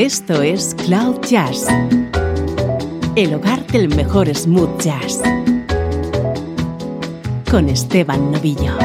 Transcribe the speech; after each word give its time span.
Esto 0.00 0.40
es 0.40 0.74
Cloud 0.86 1.20
Jazz, 1.28 1.66
el 3.16 3.34
hogar 3.34 3.66
del 3.66 3.94
mejor 3.94 4.34
smooth 4.34 4.80
jazz, 4.80 5.20
con 7.50 7.68
Esteban 7.68 8.32
Novillo. 8.32 8.78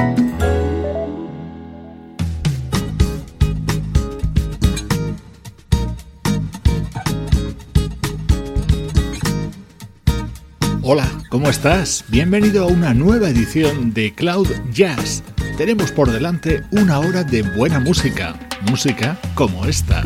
Hola, 10.81 11.09
¿cómo 11.29 11.49
estás? 11.49 12.03
Bienvenido 12.09 12.65
a 12.65 12.67
una 12.67 12.93
nueva 12.93 13.29
edición 13.29 13.93
de 13.93 14.13
Cloud 14.13 14.49
Jazz. 14.73 15.23
Tenemos 15.57 15.93
por 15.93 16.11
delante 16.11 16.65
una 16.71 16.99
hora 16.99 17.23
de 17.23 17.41
buena 17.41 17.79
música, 17.79 18.37
música 18.69 19.17
como 19.33 19.63
esta. 19.63 20.03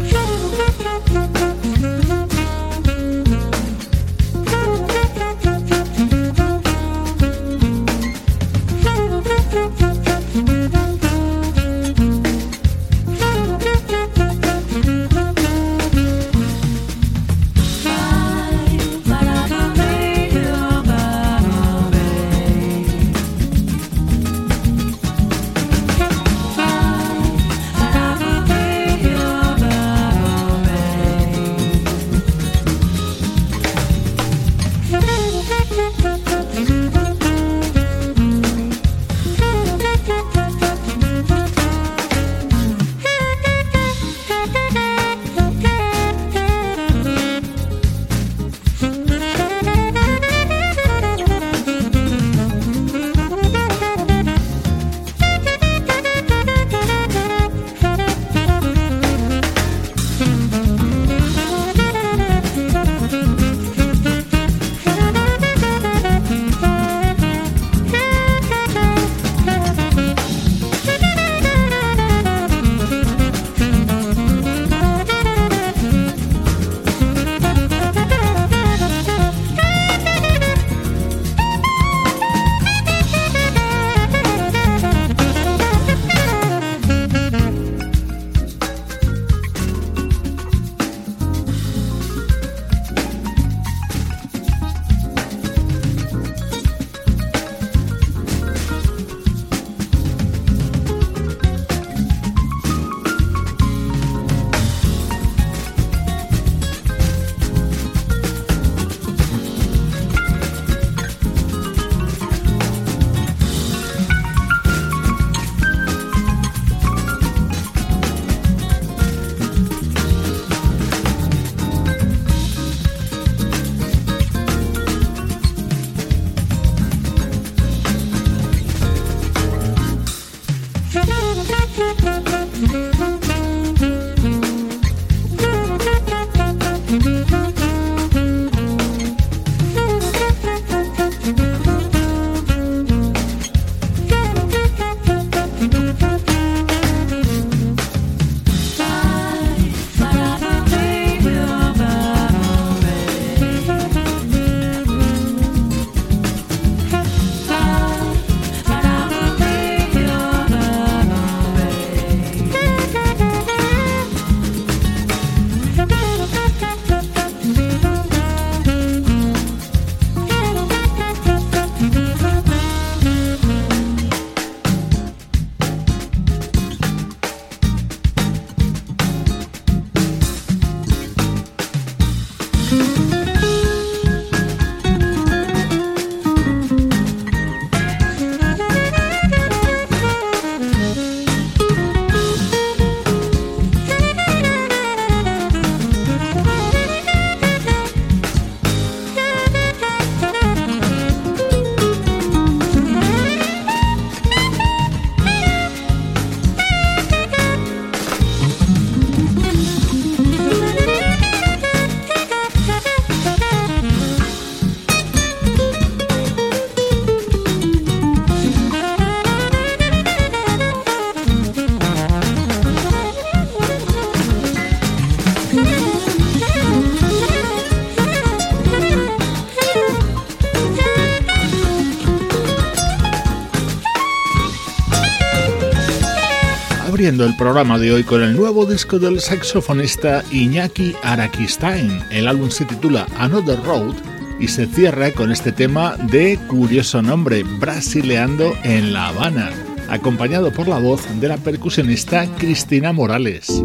El 237.26 237.36
programa 237.36 237.78
de 237.78 237.92
hoy 237.92 238.04
con 238.04 238.22
el 238.22 238.36
nuevo 238.36 238.66
disco 238.66 239.00
del 239.00 239.20
saxofonista 239.20 240.24
Iñaki 240.32 240.96
Arakistain. 241.04 242.04
El 242.12 242.28
álbum 242.28 242.50
se 242.50 242.66
titula 242.66 243.08
Another 243.18 243.62
Road 243.64 243.96
y 244.40 244.48
se 244.48 244.68
cierra 244.68 245.12
con 245.12 245.32
este 245.32 245.52
tema 245.52 245.96
de 245.98 246.38
curioso 246.48 247.02
nombre, 247.02 247.44
Brasileando 247.44 248.54
en 248.64 248.94
La 248.94 249.08
Habana, 249.08 249.52
acompañado 249.90 250.52
por 250.52 250.68
la 250.68 250.80
voz 250.80 251.02
de 251.20 251.28
la 251.28 251.38
percusionista 251.38 252.26
Cristina 252.38 252.94
Morales. 252.94 253.64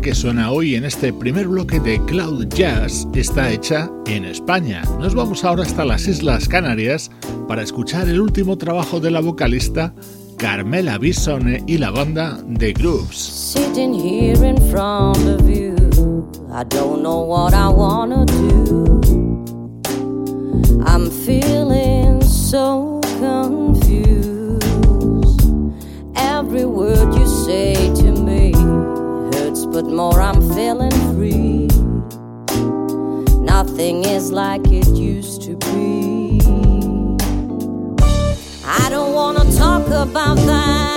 Que 0.00 0.14
suena 0.14 0.52
hoy 0.52 0.76
en 0.76 0.84
este 0.84 1.12
primer 1.12 1.48
bloque 1.48 1.80
de 1.80 2.00
Cloud 2.04 2.46
Jazz 2.48 3.08
está 3.14 3.50
hecha 3.50 3.90
en 4.06 4.24
España. 4.24 4.82
Nos 5.00 5.14
vamos 5.14 5.44
ahora 5.44 5.64
hasta 5.64 5.84
las 5.84 6.06
Islas 6.06 6.48
Canarias 6.48 7.10
para 7.48 7.62
escuchar 7.62 8.08
el 8.08 8.20
último 8.20 8.56
trabajo 8.58 9.00
de 9.00 9.10
la 9.10 9.20
vocalista 9.20 9.92
Carmela 10.36 10.98
Bisone 10.98 11.64
y 11.66 11.78
la 11.78 11.90
banda 11.90 12.38
The 12.58 12.72
Grooves. 12.74 13.16
Sitting 13.16 13.92
here 13.92 14.46
in 14.46 14.56
front 14.70 15.18
of 15.26 15.48
you, 15.48 15.74
I 16.52 16.64
don't 16.64 17.02
know 17.02 17.22
what 17.22 17.54
I 17.54 17.68
wanna 17.68 18.24
do. 18.24 19.00
I'm 20.86 21.10
feeling 21.10 22.22
so 22.22 23.00
confused. 23.18 24.62
Every 26.14 26.66
word 26.66 27.14
you 27.14 27.26
say 27.26 27.74
to 27.94 28.07
but 29.72 29.84
more 29.86 30.20
I'm 30.20 30.40
feeling 30.54 30.90
free. 31.12 31.68
Nothing 33.40 34.04
is 34.04 34.32
like 34.32 34.66
it 34.66 34.88
used 34.88 35.42
to 35.42 35.56
be. 35.56 36.40
I 38.64 38.88
don't 38.90 39.14
wanna 39.14 39.44
talk 39.56 39.86
about 39.88 40.36
that, 40.36 40.87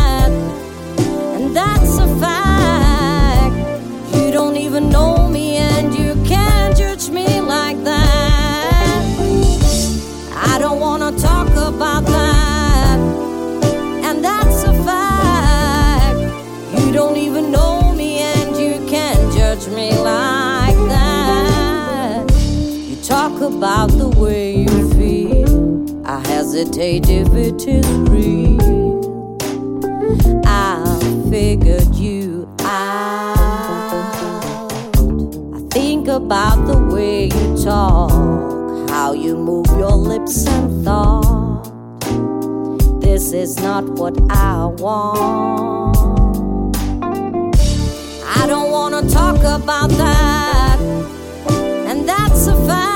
about 23.55 23.89
the 23.91 24.09
way 24.09 24.55
you 24.55 24.89
feel. 24.91 26.05
I 26.05 26.19
hesitate 26.27 27.09
if 27.09 27.27
it 27.33 27.67
is 27.67 27.87
real. 28.09 29.37
I 30.45 30.83
figured 31.29 31.95
you 31.95 32.47
out. 32.61 33.37
I 35.55 35.61
think 35.71 36.07
about 36.07 36.65
the 36.65 36.79
way 36.93 37.25
you 37.25 37.63
talk, 37.63 38.11
how 38.89 39.13
you 39.13 39.35
move 39.37 39.67
your 39.77 39.95
lips 40.11 40.47
and 40.47 40.83
thought. 40.83 41.63
This 43.01 43.31
is 43.33 43.57
not 43.57 43.83
what 43.99 44.17
I 44.29 44.65
want. 44.65 45.97
I 48.39 48.47
don't 48.47 48.71
wanna 48.71 49.07
talk 49.09 49.37
about 49.37 49.89
that, 49.91 50.79
and 51.89 52.07
that's 52.07 52.47
a 52.47 52.55
fact. 52.67 52.90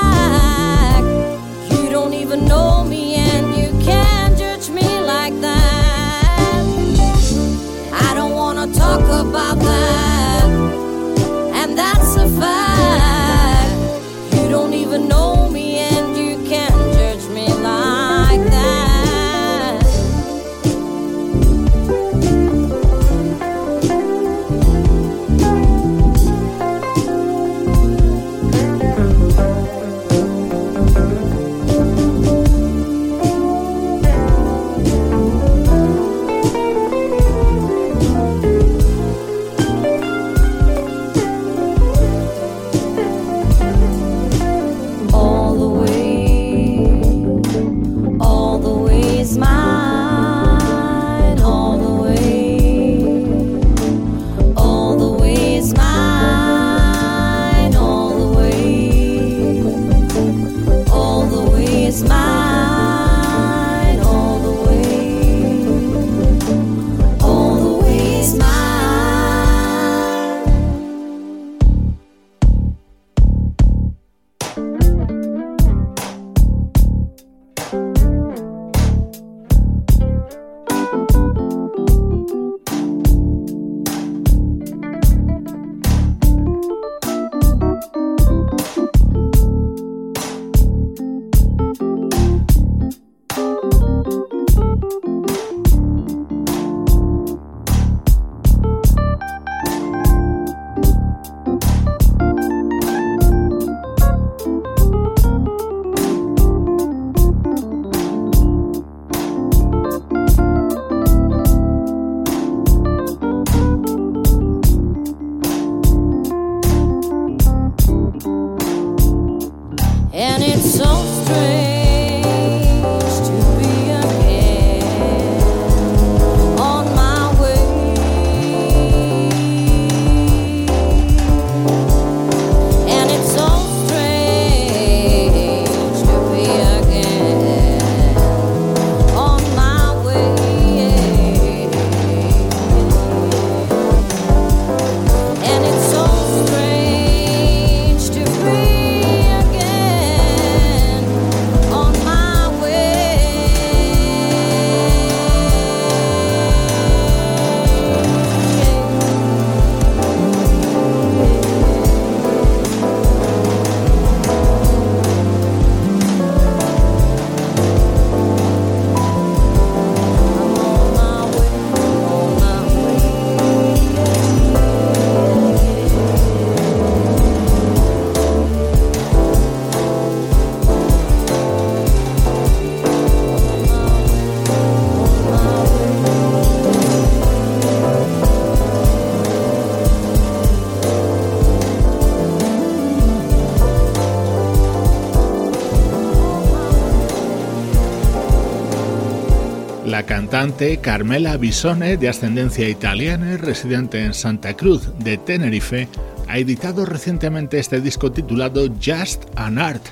Carmela 200.80 201.36
Bisone, 201.36 201.96
de 201.96 202.08
ascendencia 202.08 202.68
italiana 202.68 203.32
y 203.32 203.36
residente 203.36 204.04
en 204.04 204.14
Santa 204.14 204.54
Cruz 204.54 204.88
de 204.98 205.18
Tenerife, 205.18 205.88
ha 206.28 206.38
editado 206.38 206.86
recientemente 206.86 207.58
este 207.58 207.80
disco 207.80 208.12
titulado 208.12 208.68
Just 208.82 209.24
an 209.34 209.58
Art, 209.58 209.82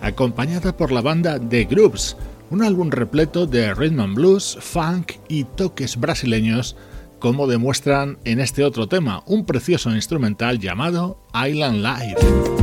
acompañada 0.00 0.76
por 0.76 0.92
la 0.92 1.00
banda 1.00 1.40
The 1.40 1.64
Groups, 1.64 2.16
un 2.50 2.62
álbum 2.62 2.90
repleto 2.90 3.46
de 3.46 3.74
rhythm 3.74 4.00
and 4.00 4.14
blues, 4.14 4.56
funk 4.60 5.12
y 5.28 5.44
toques 5.44 5.98
brasileños, 5.98 6.76
como 7.18 7.46
demuestran 7.46 8.18
en 8.24 8.40
este 8.40 8.62
otro 8.62 8.86
tema, 8.86 9.22
un 9.26 9.44
precioso 9.44 9.94
instrumental 9.94 10.60
llamado 10.60 11.18
Island 11.34 11.82
Life. 11.82 12.53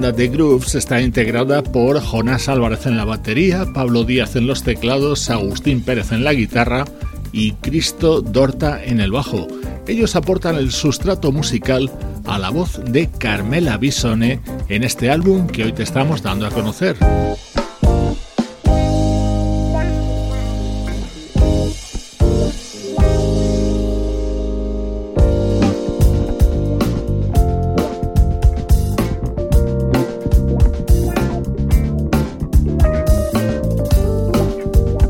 The 0.00 0.28
Grooves 0.28 0.76
está 0.76 1.00
integrada 1.00 1.62
por 1.62 2.00
Jonás 2.00 2.48
Álvarez 2.48 2.86
en 2.86 2.96
la 2.96 3.04
batería, 3.04 3.66
Pablo 3.74 4.04
Díaz 4.04 4.36
en 4.36 4.46
los 4.46 4.62
teclados, 4.62 5.28
Agustín 5.28 5.82
Pérez 5.82 6.12
en 6.12 6.22
la 6.22 6.32
guitarra 6.32 6.84
y 7.32 7.52
Cristo 7.54 8.22
Dorta 8.22 8.82
en 8.84 9.00
el 9.00 9.10
bajo. 9.10 9.48
Ellos 9.88 10.14
aportan 10.14 10.54
el 10.54 10.70
sustrato 10.70 11.32
musical 11.32 11.90
a 12.26 12.38
la 12.38 12.50
voz 12.50 12.80
de 12.84 13.10
Carmela 13.10 13.76
Bisone 13.76 14.40
en 14.68 14.84
este 14.84 15.10
álbum 15.10 15.48
que 15.48 15.64
hoy 15.64 15.72
te 15.72 15.82
estamos 15.82 16.22
dando 16.22 16.46
a 16.46 16.50
conocer. 16.50 16.96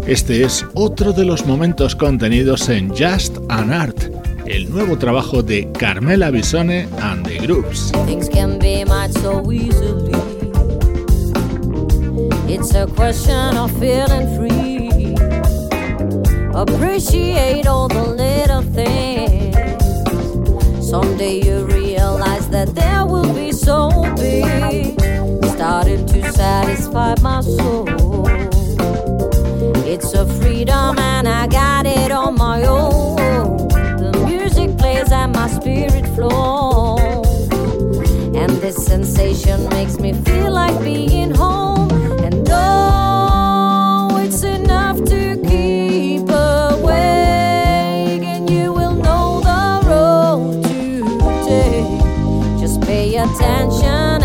Este 0.08 0.42
es 0.42 0.64
otro 0.72 1.12
de 1.12 1.26
los 1.26 1.44
momentos 1.44 1.94
contenidos 1.94 2.70
en 2.70 2.88
Just 2.88 3.36
an 3.50 3.70
Art, 3.70 4.04
el 4.46 4.70
nuevo 4.70 4.96
trabajo 4.96 5.42
de 5.42 5.70
Carmela 5.72 6.30
Bisone 6.30 6.88
and 7.02 7.28
the 7.28 7.36
Groups. 7.46 7.92
Things 8.06 8.26
can 8.30 8.58
be 8.58 8.86
much 8.86 9.12
so 9.20 9.42
easily. 9.52 10.12
It's 12.48 12.74
a 12.74 12.86
question 12.86 13.58
of 13.58 13.70
feeling 13.78 14.34
free. 14.34 15.14
Appreciate 16.54 17.66
all 17.66 17.88
the 17.88 18.02
little 18.16 18.62
things. 18.72 19.54
Someday 20.80 21.42
you 21.44 21.66
realize 21.66 22.48
that 22.48 22.74
there 22.74 23.04
will 23.04 23.30
be 23.34 23.52
so 23.52 23.90
big, 24.16 24.98
starting 25.50 26.06
to 26.06 26.32
satisfy 26.32 27.14
my 27.20 27.42
soul. 27.42 28.17
It's 29.90 30.12
a 30.12 30.26
freedom 30.26 30.98
and 30.98 31.26
I 31.26 31.46
got 31.46 31.86
it 31.86 32.10
on 32.12 32.34
my 32.34 32.62
own. 32.64 33.16
The 33.96 34.22
music 34.26 34.76
plays 34.76 35.10
and 35.10 35.32
my 35.34 35.48
spirit 35.48 36.06
flows. 36.14 37.48
And 38.36 38.50
this 38.60 38.84
sensation 38.84 39.66
makes 39.70 39.98
me 39.98 40.12
feel 40.12 40.52
like 40.52 40.78
being 40.84 41.30
home. 41.30 41.90
And 42.22 42.46
oh, 42.50 44.20
it's 44.22 44.42
enough 44.42 45.02
to 45.06 45.40
keep 45.48 46.28
awake. 46.28 48.24
And 48.34 48.50
you 48.50 48.74
will 48.74 48.94
know 48.94 49.40
the 49.40 49.88
road 49.88 50.64
to 50.64 51.00
take. 51.48 52.60
Just 52.60 52.82
pay 52.82 53.16
attention 53.16 54.22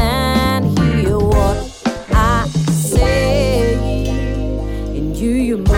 you, 5.23 5.57
you 5.57 5.72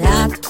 is. 0.00 0.43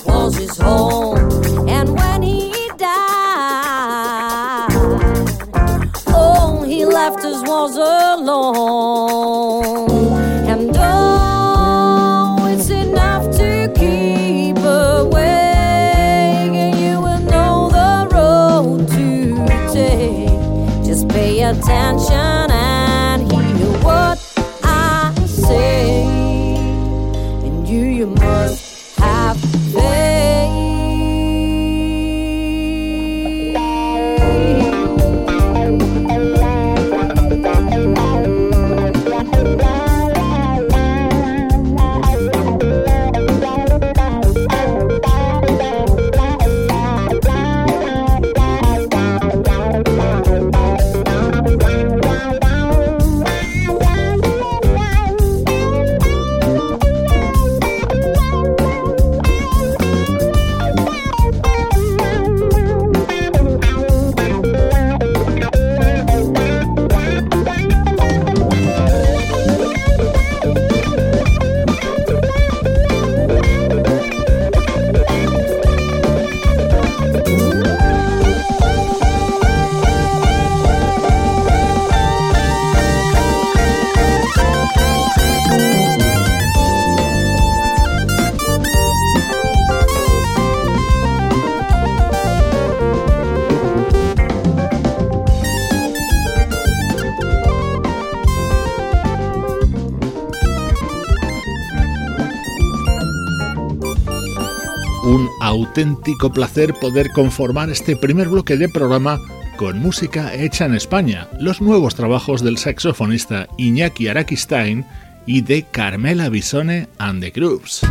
auténtico 105.54 106.32
placer 106.32 106.74
poder 106.74 107.10
conformar 107.10 107.70
este 107.70 107.96
primer 107.96 108.28
bloque 108.28 108.56
de 108.56 108.68
programa 108.68 109.18
con 109.56 109.78
música 109.78 110.34
hecha 110.34 110.64
en 110.66 110.74
España, 110.74 111.28
los 111.40 111.60
nuevos 111.60 111.94
trabajos 111.94 112.42
del 112.42 112.58
saxofonista 112.58 113.46
Iñaki 113.56 114.08
Arakistain 114.08 114.84
y 115.26 115.42
de 115.42 115.62
Carmela 115.62 116.28
Bisone 116.28 116.88
and 116.98 117.22
the 117.22 117.30
Groups. 117.30 117.82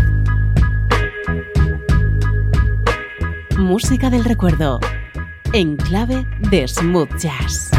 Música 3.58 4.10
del 4.10 4.26
recuerdo, 4.26 4.82
en 5.54 5.78
clave 5.78 6.28
de 6.52 6.68
smooth 6.68 7.18
jazz. 7.18 7.72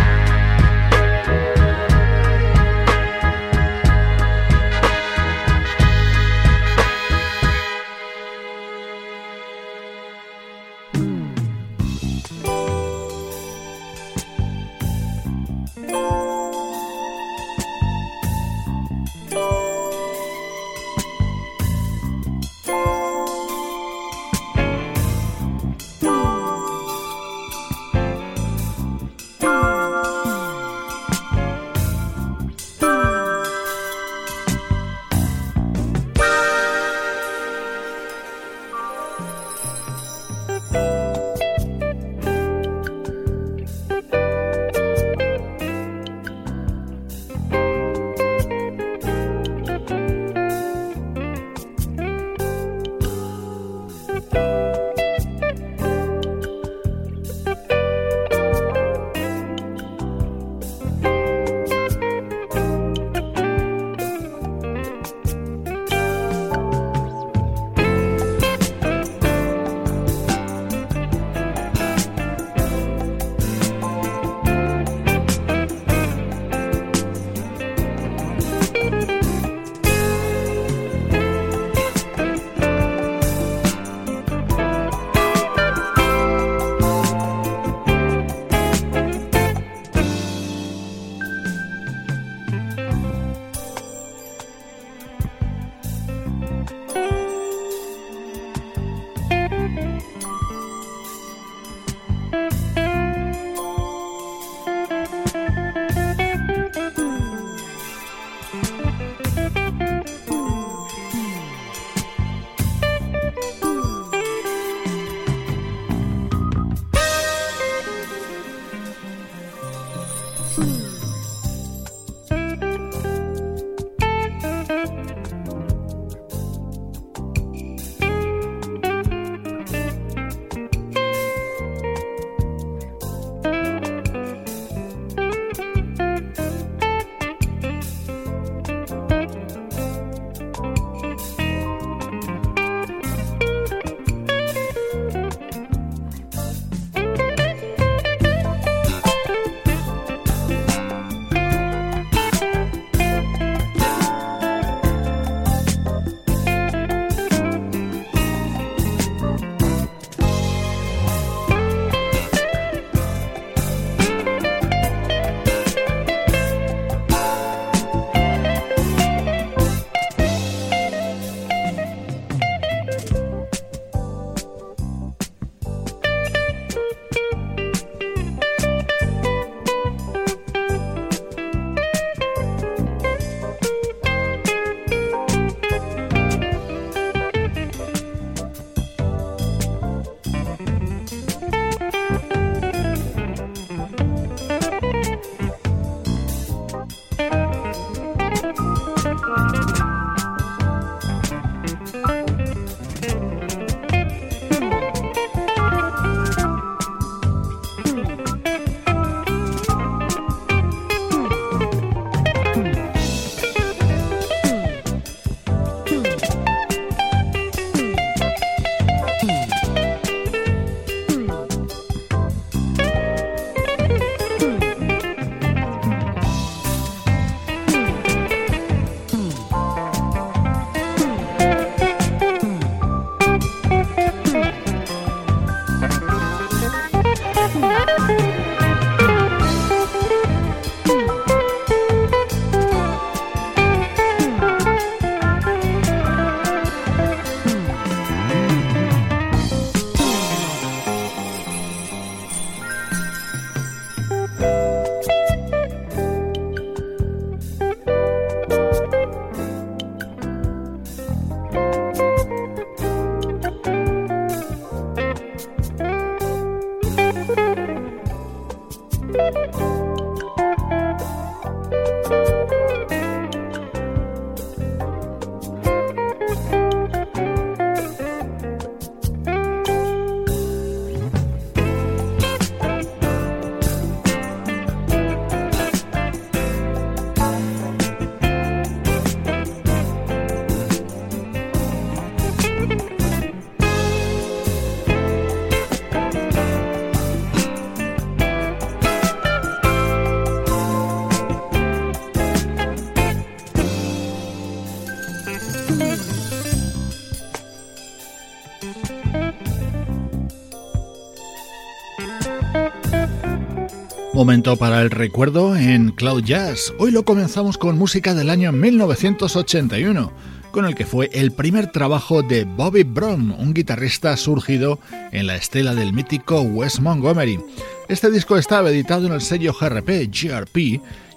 Momento 314.14 314.56
para 314.56 314.80
el 314.80 314.92
recuerdo 314.92 315.56
en 315.56 315.90
Cloud 315.90 316.22
Jazz. 316.22 316.72
Hoy 316.78 316.92
lo 316.92 317.04
comenzamos 317.04 317.58
con 317.58 317.76
música 317.76 318.14
del 318.14 318.30
año 318.30 318.52
1981, 318.52 320.12
con 320.52 320.66
el 320.66 320.76
que 320.76 320.86
fue 320.86 321.10
el 321.12 321.32
primer 321.32 321.72
trabajo 321.72 322.22
de 322.22 322.44
Bobby 322.44 322.84
Brown, 322.84 323.32
un 323.32 323.52
guitarrista 323.52 324.16
surgido 324.16 324.78
en 325.10 325.26
la 325.26 325.34
estela 325.34 325.74
del 325.74 325.92
mítico 325.92 326.42
Wes 326.42 326.78
Montgomery. 326.78 327.40
Este 327.88 328.08
disco 328.08 328.36
estaba 328.36 328.70
editado 328.70 329.08
en 329.08 329.14
el 329.14 329.20
sello 329.20 329.52
GRP, 329.52 330.08
GRP, 330.08 330.56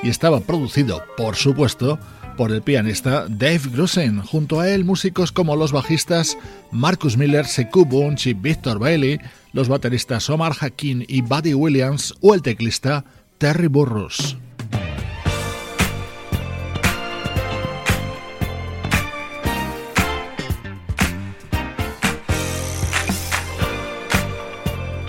y 0.02 0.10
estaba 0.10 0.40
producido, 0.40 1.04
por 1.18 1.36
supuesto, 1.36 2.00
por 2.38 2.52
el 2.52 2.62
pianista 2.62 3.26
Dave 3.28 3.62
Grusin. 3.72 4.22
Junto 4.22 4.62
a 4.62 4.70
él, 4.70 4.86
músicos 4.86 5.32
como 5.34 5.56
los 5.56 5.74
bajistas 5.74 6.38
Marcus 6.72 7.18
Miller, 7.18 7.46
Sekou 7.46 7.84
Bunch 7.84 8.28
y 8.28 8.34
Victor 8.34 8.80
Bailey 8.80 9.20
los 9.54 9.68
bateristas 9.68 10.30
Omar 10.30 10.54
Hakim 10.60 11.04
y 11.08 11.22
Buddy 11.22 11.56
Williams 11.56 12.14
o 12.22 12.36
el 12.36 12.44
teclista 12.44 13.04
Terry 13.40 13.68
Burrus. 13.68 14.38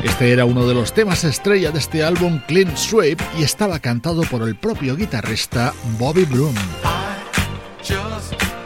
Este 0.03 0.33
era 0.33 0.47
uno 0.47 0.67
de 0.67 0.75
los 0.75 0.95
temas 0.95 1.23
estrella 1.25 1.71
de 1.71 1.79
este 1.79 2.03
álbum 2.03 2.41
Clean 2.49 2.77
Sweep 2.77 3.21
y 3.39 3.43
estaba 3.43 3.79
cantado 3.79 4.23
por 4.23 4.49
el 4.49 4.57
propio 4.57 4.97
guitarrista 4.97 5.75
Bobby 5.99 6.25
just 7.89 8.58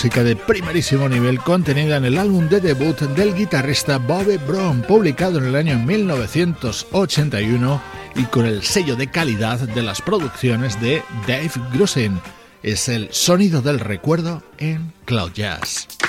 música 0.00 0.24
de 0.24 0.34
primerísimo 0.34 1.10
nivel 1.10 1.40
contenida 1.40 1.98
en 1.98 2.06
el 2.06 2.16
álbum 2.16 2.48
de 2.48 2.58
debut 2.58 2.98
del 2.98 3.34
guitarrista 3.34 3.98
Bobby 3.98 4.38
Brown, 4.38 4.80
publicado 4.80 5.36
en 5.36 5.44
el 5.44 5.54
año 5.54 5.78
1981 5.78 7.82
y 8.14 8.24
con 8.24 8.46
el 8.46 8.62
sello 8.62 8.96
de 8.96 9.08
calidad 9.08 9.58
de 9.58 9.82
las 9.82 10.00
producciones 10.00 10.80
de 10.80 11.02
Dave 11.26 11.52
Grusin. 11.74 12.18
Es 12.62 12.88
el 12.88 13.12
sonido 13.12 13.60
del 13.60 13.78
recuerdo 13.78 14.42
en 14.56 14.90
Cloud 15.04 15.32
Jazz. 15.34 15.99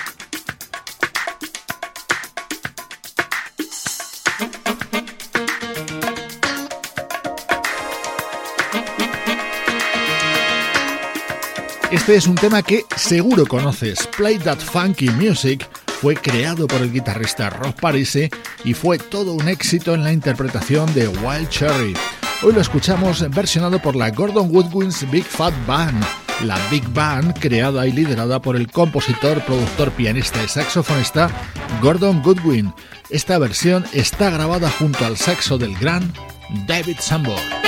Este 11.92 12.16
es 12.16 12.26
un 12.26 12.36
tema 12.36 12.64
que 12.64 12.86
seguro 12.96 13.46
conoces. 13.46 14.08
Play 14.16 14.38
That 14.40 14.60
Funky 14.60 15.10
Music 15.10 15.68
fue 16.00 16.16
creado 16.16 16.66
por 16.66 16.82
el 16.82 16.90
guitarrista 16.90 17.50
Rob 17.50 17.76
Parisi 17.76 18.30
y 18.64 18.74
fue 18.74 18.98
todo 18.98 19.34
un 19.34 19.50
éxito 19.50 19.94
en 19.94 20.06
la 20.06 20.14
interpretación 20.14 20.92
de 20.94 21.10
Wild 21.10 21.50
Cherry. 21.50 21.94
Hoy 22.44 22.54
lo 22.54 22.62
escuchamos 22.62 23.30
versionado 23.32 23.78
por 23.80 23.98
la 23.98 24.10
Gordon 24.10 24.56
Woodwinds 24.56 25.12
Big 25.12 25.26
Fat 25.26 25.54
Band, 25.68 26.02
la 26.46 26.58
Big 26.70 26.88
Band 26.94 27.38
creada 27.38 27.86
y 27.86 27.92
liderada 27.92 28.42
por 28.42 28.56
el 28.56 28.72
compositor, 28.72 29.44
productor, 29.44 29.92
pianista 29.92 30.42
y 30.42 30.48
saxofonista 30.48 31.30
Gordon 31.82 32.22
Goodwin. 32.24 32.74
Esta 33.10 33.38
versión 33.38 33.86
está 33.92 34.30
grabada 34.30 34.72
junto 34.80 35.06
al 35.06 35.18
saxo 35.18 35.58
del 35.58 35.78
gran 35.78 36.10
David 36.66 37.00
Sambor. 37.02 37.61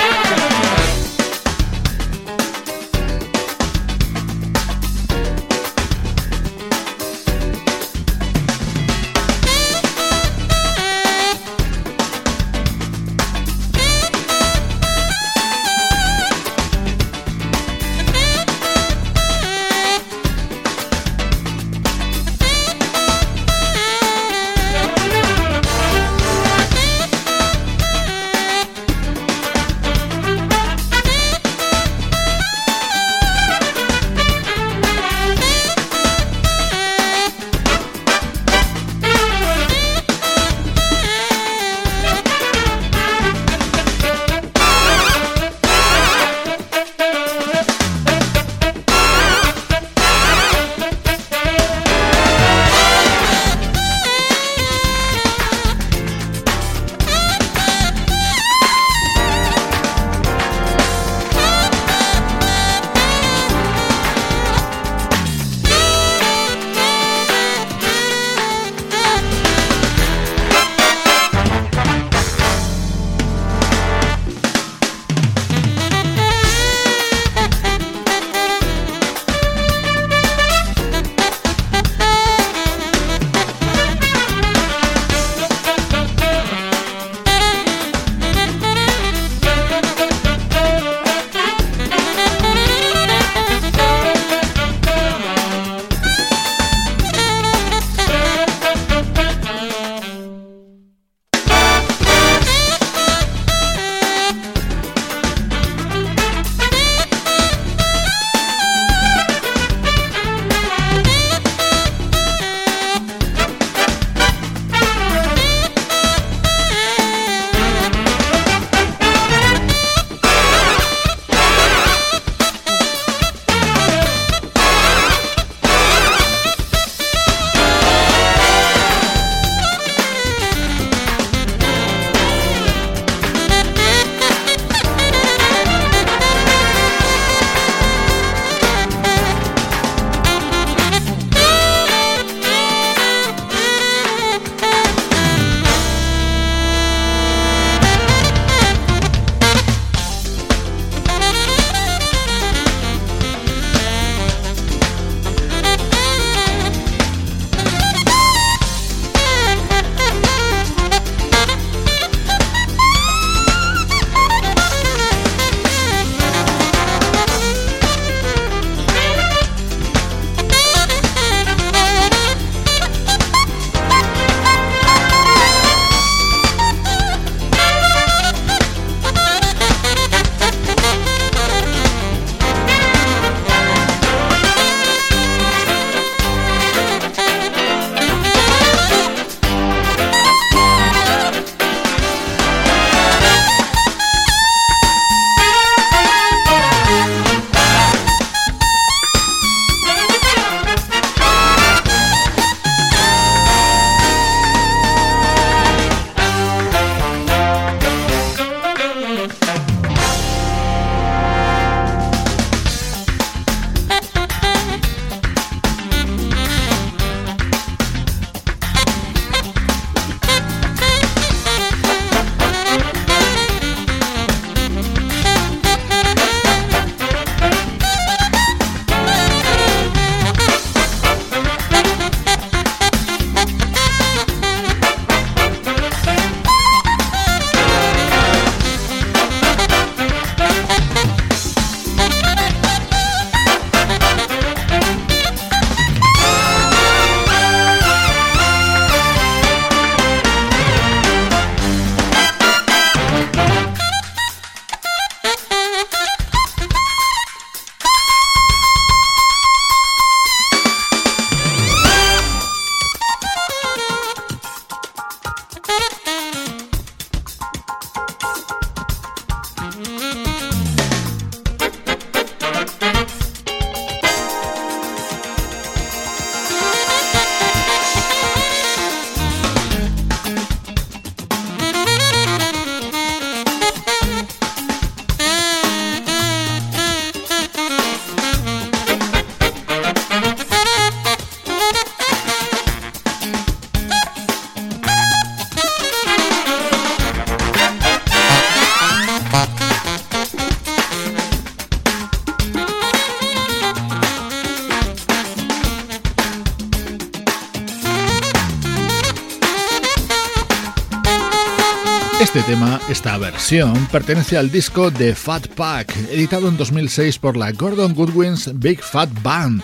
Este 312.24 312.42
tema, 312.44 312.80
esta 312.88 313.18
versión, 313.18 313.86
pertenece 313.92 314.38
al 314.38 314.50
disco 314.50 314.90
The 314.90 315.14
Fat 315.14 315.46
Pack, 315.48 315.94
editado 316.10 316.48
en 316.48 316.56
2006 316.56 317.18
por 317.18 317.36
la 317.36 317.52
Gordon 317.52 317.92
Goodwin's 317.94 318.50
Big 318.54 318.80
Fat 318.80 319.10
Band. 319.22 319.62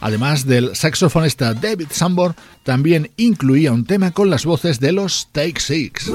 Además 0.00 0.46
del 0.46 0.74
saxofonista 0.74 1.52
David 1.52 1.88
Sambor, 1.90 2.34
también 2.62 3.10
incluía 3.18 3.72
un 3.72 3.84
tema 3.84 4.10
con 4.10 4.30
las 4.30 4.46
voces 4.46 4.80
de 4.80 4.92
los 4.92 5.28
Take 5.32 5.60
Six. 5.60 6.10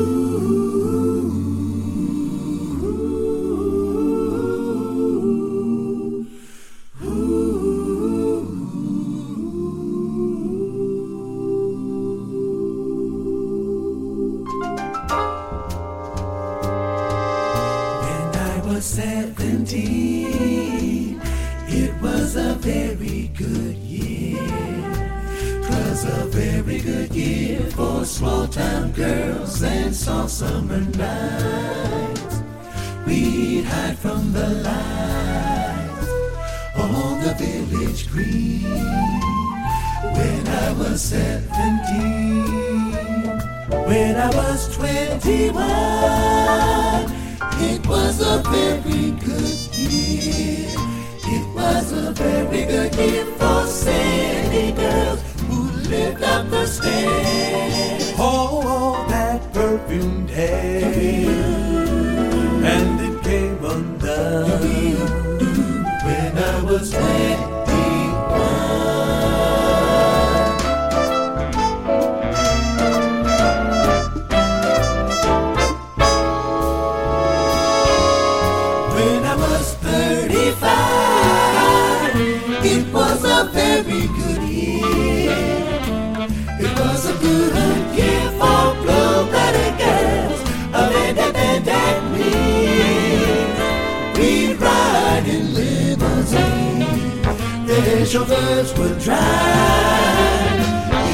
The 98.04 98.06
chauffeurs 98.06 98.78
would 98.78 99.00
drive. 99.00 99.24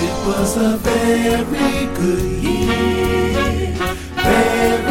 It 0.03 0.27
was 0.27 0.57
a 0.57 0.77
very 0.77 1.85
good 1.99 2.25
year, 2.43 3.73
very 4.15 4.88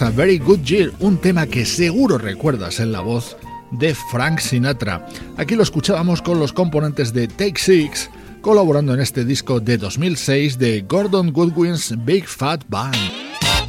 A 0.00 0.08
Very 0.08 0.38
Good 0.38 0.60
Year, 0.60 0.90
un 1.00 1.18
tema 1.18 1.46
que 1.46 1.66
seguro 1.66 2.16
recuerdas 2.16 2.80
en 2.80 2.92
la 2.92 3.00
voz 3.00 3.36
de 3.72 3.94
Frank 3.94 4.38
Sinatra. 4.38 5.06
Aquí 5.36 5.54
lo 5.54 5.62
escuchábamos 5.62 6.22
con 6.22 6.40
los 6.40 6.54
componentes 6.54 7.12
de 7.12 7.28
Take 7.28 7.58
Six, 7.58 8.08
colaborando 8.40 8.94
en 8.94 9.00
este 9.00 9.26
disco 9.26 9.60
de 9.60 9.76
2006 9.76 10.58
de 10.58 10.80
Gordon 10.88 11.30
Goodwin's 11.30 11.94
Big 12.06 12.26
Fat 12.26 12.64
Band. 12.68 12.96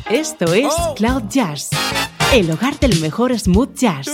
Esto 0.10 0.54
es. 0.54 0.74
Cloud 0.96 1.24
Jazz, 1.30 1.72
el 2.32 2.50
hogar 2.52 2.80
del 2.80 3.02
mejor 3.02 3.38
smooth 3.38 3.76
jazz. 3.76 4.08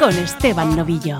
Con 0.00 0.16
Esteban 0.16 0.74
Novillo. 0.74 1.18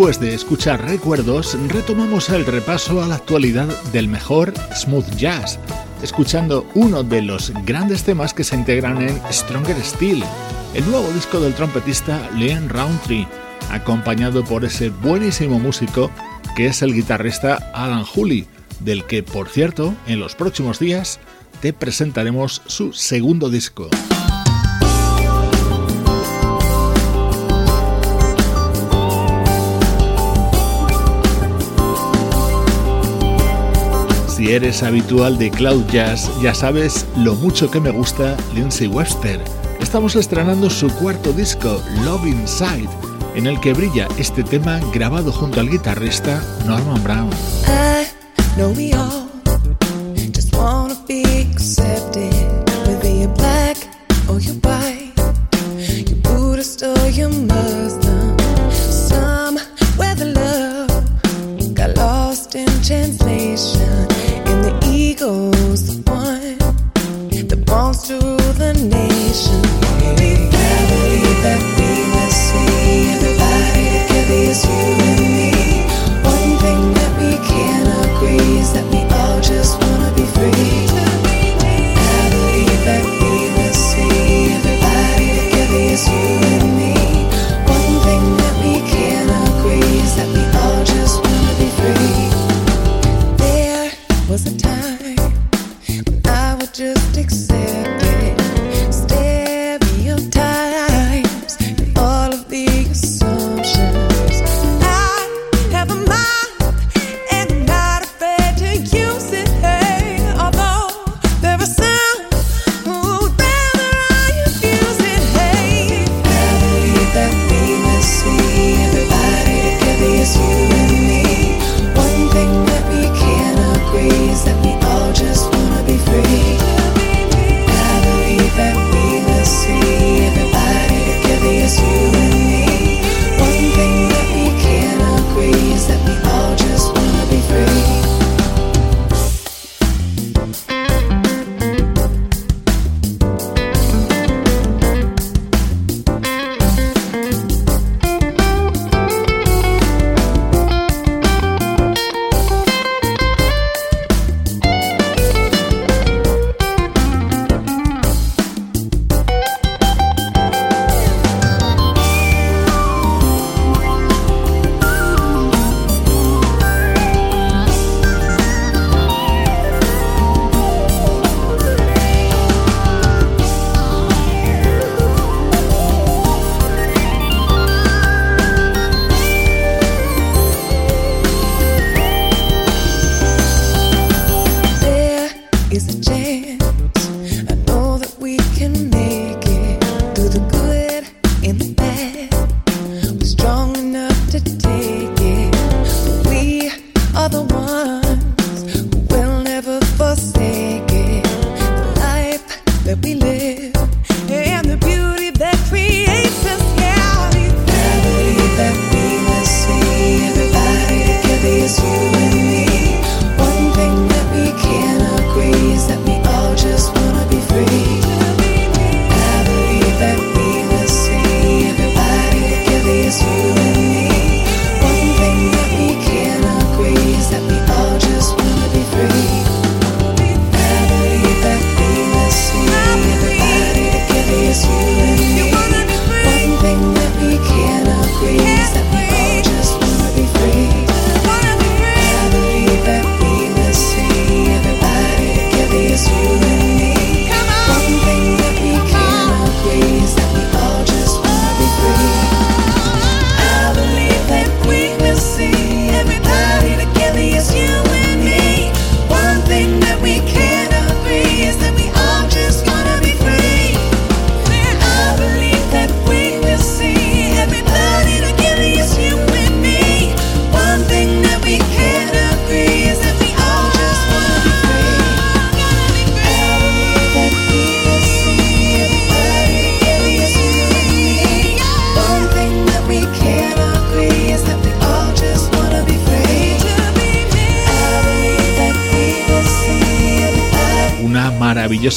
Después 0.00 0.18
de 0.18 0.34
escuchar 0.34 0.82
recuerdos, 0.88 1.58
retomamos 1.68 2.30
el 2.30 2.46
repaso 2.46 3.02
a 3.02 3.06
la 3.06 3.16
actualidad 3.16 3.66
del 3.92 4.08
mejor 4.08 4.54
smooth 4.74 5.04
jazz, 5.16 5.58
escuchando 6.02 6.66
uno 6.74 7.02
de 7.02 7.20
los 7.20 7.52
grandes 7.66 8.02
temas 8.02 8.32
que 8.32 8.42
se 8.42 8.56
integran 8.56 9.02
en 9.02 9.20
Stronger 9.30 9.76
Steel, 9.84 10.24
el 10.72 10.90
nuevo 10.90 11.06
disco 11.12 11.38
del 11.38 11.52
trompetista 11.52 12.30
Leon 12.34 12.70
Roundtree, 12.70 13.28
acompañado 13.70 14.42
por 14.42 14.64
ese 14.64 14.88
buenísimo 14.88 15.58
músico 15.58 16.10
que 16.56 16.68
es 16.68 16.80
el 16.80 16.94
guitarrista 16.94 17.70
Alan 17.74 18.04
Hooley, 18.04 18.46
del 18.78 19.04
que, 19.04 19.22
por 19.22 19.50
cierto, 19.50 19.94
en 20.06 20.18
los 20.18 20.34
próximos 20.34 20.78
días 20.78 21.20
te 21.60 21.74
presentaremos 21.74 22.62
su 22.64 22.94
segundo 22.94 23.50
disco. 23.50 23.90
Si 34.50 34.56
eres 34.56 34.82
habitual 34.82 35.38
de 35.38 35.48
Cloud 35.48 35.84
Jazz, 35.92 36.28
ya 36.42 36.52
sabes 36.52 37.06
lo 37.16 37.36
mucho 37.36 37.70
que 37.70 37.78
me 37.78 37.90
gusta 37.90 38.36
Lindsay 38.52 38.88
Webster. 38.88 39.40
Estamos 39.80 40.16
estrenando 40.16 40.68
su 40.68 40.88
cuarto 40.88 41.32
disco, 41.32 41.80
Love 42.02 42.26
Inside, 42.26 42.88
en 43.36 43.46
el 43.46 43.60
que 43.60 43.74
brilla 43.74 44.08
este 44.18 44.42
tema 44.42 44.80
grabado 44.92 45.30
junto 45.30 45.60
al 45.60 45.70
guitarrista 45.70 46.42
Norman 46.66 47.00
Brown. 47.04 47.30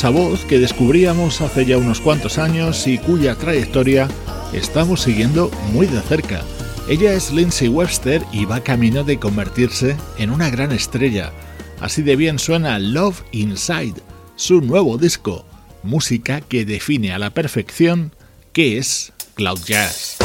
Maravillosa 0.04 0.10
voz 0.10 0.46
que 0.46 0.60
descubríamos 0.60 1.40
hace 1.42 1.66
ya 1.66 1.78
unos 1.78 2.02
cuantos 2.02 2.38
años 2.38 2.88
y 2.88 2.98
cuya 2.98 3.36
trayectoria 3.36 4.10
estamos 4.52 5.02
siguiendo 5.02 5.50
muy 5.72 5.86
de 5.88 6.02
cerca. 6.02 6.42
Ella 6.90 7.14
es 7.14 7.32
Lindsay 7.32 7.70
Webster 7.70 8.22
y 8.34 8.46
va 8.46 8.64
camino 8.64 9.04
de 9.04 9.18
convertirse 9.18 9.96
en 10.18 10.30
una 10.32 10.50
gran 10.50 10.72
estrella. 10.74 11.32
Así 11.80 12.02
de 12.02 12.16
bien 12.18 12.38
suena 12.38 12.80
Love 12.80 13.24
Inside, 13.32 14.02
su 14.36 14.62
nuevo 14.62 14.98
disco, 14.98 15.46
música 15.84 16.42
que 16.42 16.66
define 16.66 17.14
a 17.14 17.20
la 17.20 17.30
perfección 17.30 18.14
qué 18.52 18.78
es 18.78 19.14
Cloud 19.36 19.60
Jazz. 19.66 20.18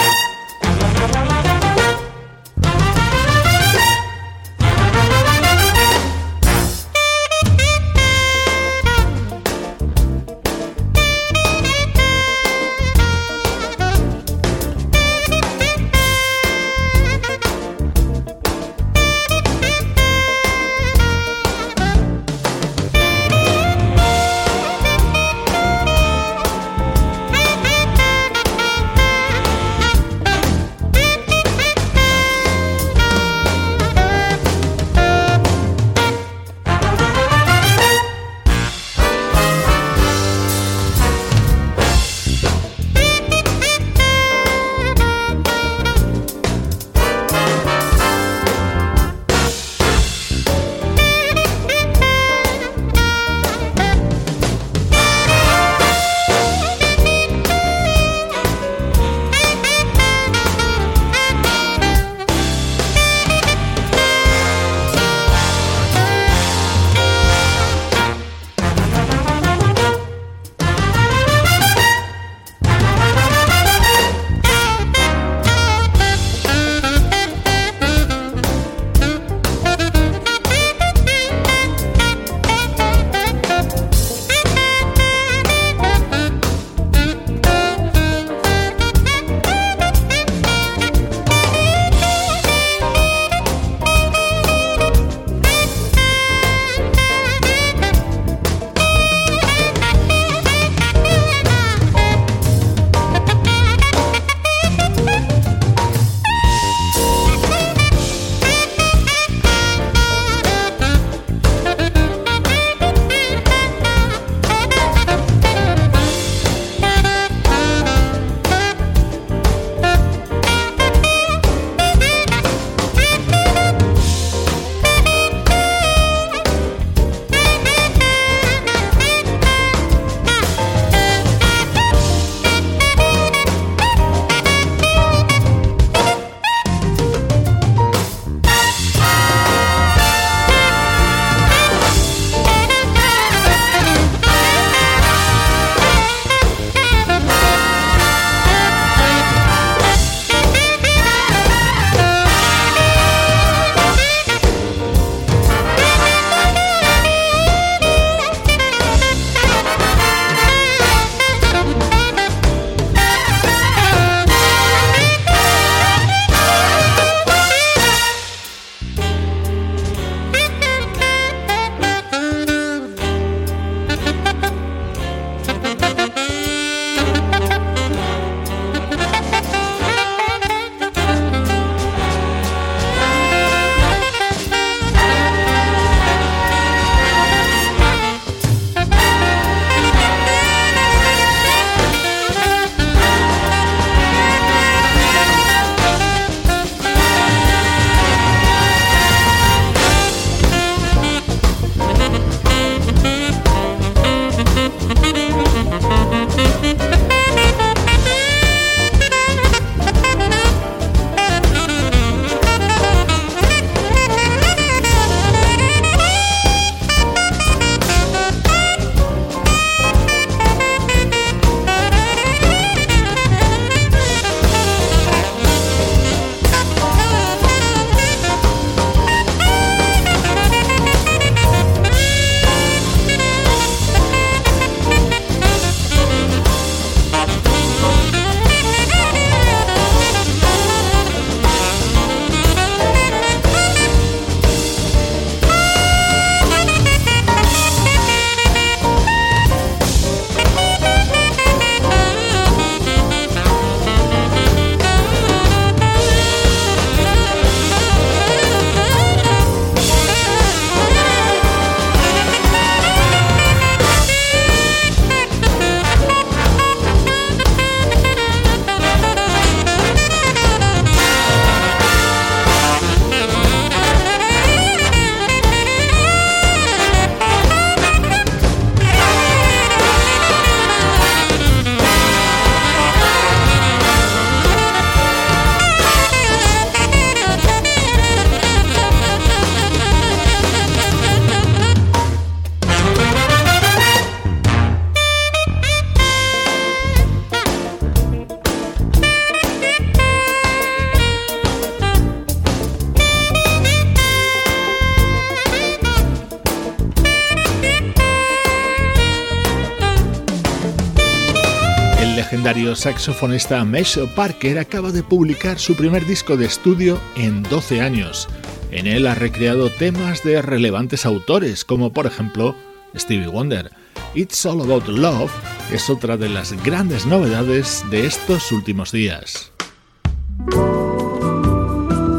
Saxofonista 312.78 313.64
Mesh 313.64 313.98
Parker 314.14 314.58
acaba 314.58 314.92
de 314.92 315.02
publicar 315.02 315.58
su 315.58 315.74
primer 315.74 316.06
disco 316.06 316.36
de 316.36 316.46
estudio 316.46 317.00
en 317.16 317.42
12 317.42 317.80
años. 317.80 318.28
En 318.70 318.86
él 318.86 319.06
ha 319.08 319.16
recreado 319.16 319.68
temas 319.68 320.22
de 320.22 320.40
relevantes 320.42 321.04
autores, 321.04 321.64
como 321.64 321.92
por 321.92 322.06
ejemplo 322.06 322.54
Stevie 322.96 323.26
Wonder. 323.26 323.72
It's 324.14 324.46
All 324.46 324.60
About 324.62 324.86
Love 324.86 325.32
es 325.72 325.90
otra 325.90 326.16
de 326.16 326.28
las 326.28 326.52
grandes 326.62 327.04
novedades 327.04 327.84
de 327.90 328.06
estos 328.06 328.52
últimos 328.52 328.92
días. 328.92 329.50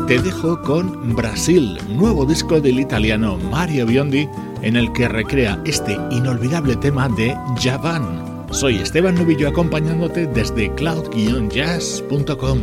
Te 0.07 0.19
dejo 0.19 0.61
con 0.61 1.15
Brasil, 1.15 1.77
nuevo 1.87 2.25
disco 2.25 2.59
del 2.59 2.79
italiano 2.79 3.37
Mario 3.37 3.85
Biondi, 3.85 4.27
en 4.61 4.75
el 4.75 4.91
que 4.91 5.07
recrea 5.07 5.61
este 5.65 5.93
inolvidable 6.11 6.75
tema 6.75 7.07
de 7.07 7.37
Javan. 7.61 8.28
Soy 8.51 8.77
Esteban 8.77 9.15
Novillo 9.15 9.47
acompañándote 9.47 10.27
desde 10.27 10.73
cloud-jazz.com. 10.75 12.59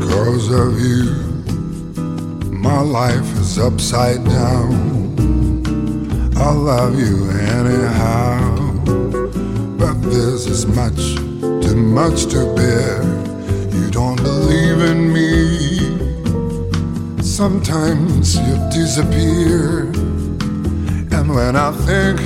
Because 0.00 0.50
of 0.50 0.80
you, 0.80 1.12
my 2.50 2.80
life 2.82 3.26
is 3.40 3.58
upside 3.58 4.24
down. 4.24 4.92
I 6.36 6.52
love 6.52 6.98
you 6.98 7.30
anyhow. 7.30 8.56
But 9.76 10.00
this 10.02 10.46
is 10.46 10.66
much, 10.66 11.16
too 11.60 11.76
much 11.76 12.26
to 12.26 12.46
bear. 12.54 13.02
You 13.74 13.90
don't 13.90 14.22
believe 14.22 14.80
in 14.80 15.12
me. 15.12 15.58
Sometimes 17.22 18.36
you 18.36 18.56
disappear. 18.70 19.90
And 21.10 21.34
when 21.34 21.56
I 21.56 21.72
think 21.86 22.20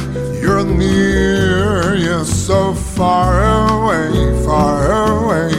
you're 0.47 0.65
near, 0.65 1.97
you're 1.97 2.25
so 2.25 2.73
far 2.73 3.33
away, 3.67 4.45
far 4.45 4.79
away, 5.09 5.51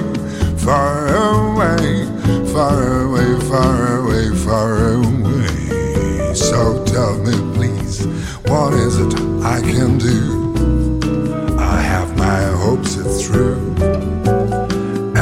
far 0.59 1.07
away, 1.09 2.05
far 2.53 3.03
away, 3.03 3.39
far 3.49 3.97
away, 3.97 4.33
far 4.45 4.93
away. 4.93 6.33
So 6.33 6.85
tell 6.85 7.17
me, 7.17 7.33
please, 7.55 8.07
what 8.47 8.73
is 8.75 8.97
it 8.97 9.13
I 9.43 9.59
can 9.59 9.97
do? 9.97 11.59
I 11.59 11.81
have 11.81 12.17
my 12.17 12.43
hopes 12.63 12.95
it's 12.95 13.27
true. 13.27 13.59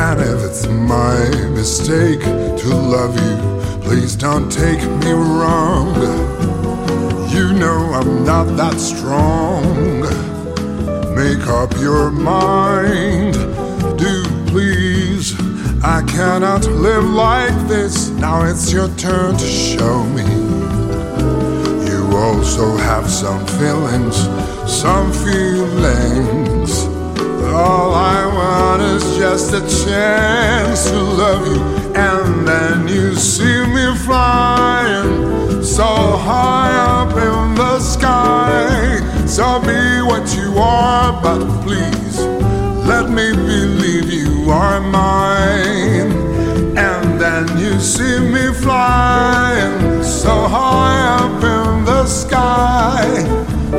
And 0.04 0.22
if 0.22 0.44
it's 0.48 0.68
my 0.68 1.18
mistake 1.58 2.22
to 2.22 2.70
love 2.70 3.16
you, 3.16 3.82
please 3.82 4.16
don't 4.16 4.52
take 4.52 4.82
me 5.02 5.12
wrong. 5.12 6.55
I'm 7.98 8.26
not 8.26 8.58
that 8.58 8.78
strong. 8.78 10.02
Make 11.16 11.48
up 11.48 11.72
your 11.80 12.12
mind, 12.12 13.36
do 13.98 14.22
please. 14.48 15.34
I 15.82 16.04
cannot 16.06 16.66
live 16.66 17.06
like 17.06 17.56
this. 17.70 18.10
Now 18.10 18.44
it's 18.44 18.70
your 18.70 18.90
turn 18.98 19.38
to 19.38 19.48
show 19.48 20.04
me. 20.18 20.26
You 21.90 22.18
also 22.18 22.76
have 22.76 23.10
some 23.10 23.48
feelings, 23.60 24.18
some 24.70 25.14
feelings. 25.14 26.84
All 27.54 27.94
I 27.94 28.26
want 28.26 28.82
is 28.82 29.06
just 29.16 29.54
a 29.54 29.62
chance 29.86 30.90
to 30.90 31.00
love 31.00 31.48
you, 31.48 31.85
and 31.96 32.46
then 32.46 32.88
you 32.88 33.16
see 33.16 33.66
me 33.68 33.96
flying 33.96 35.64
so 35.64 35.84
high 35.84 36.76
up 36.76 37.12
in 37.12 37.56
the 37.56 37.80
sky. 37.80 39.00
So 39.26 39.60
be 39.62 40.02
what 40.02 40.36
you 40.36 40.58
are, 40.58 41.14
but 41.22 41.40
please 41.64 42.20
let 42.86 43.10
me 43.10 43.32
believe 43.32 44.12
you 44.12 44.52
are 44.52 44.82
mine. 44.82 46.12
And 46.78 47.20
then 47.20 47.58
you 47.58 47.80
see 47.80 48.20
me 48.20 48.54
flying 48.54 50.04
so 50.04 50.34
high 50.48 51.24
up 51.24 51.44
in 51.44 51.86
the 51.86 52.06
sky. 52.06 53.06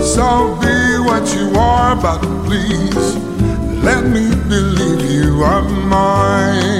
So 0.00 0.56
be 0.60 0.76
what 1.04 1.24
you 1.34 1.58
are, 1.58 1.94
but 1.96 2.20
please 2.46 3.14
let 3.84 4.04
me 4.04 4.30
believe 4.48 5.02
you 5.10 5.42
are 5.42 5.62
mine. 5.62 6.75